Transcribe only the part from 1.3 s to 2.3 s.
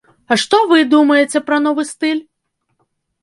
пра новы стыль?